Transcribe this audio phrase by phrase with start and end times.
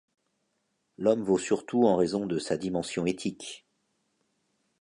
[0.97, 3.67] L'homme vaut surtout en raison de sa dimension éthique.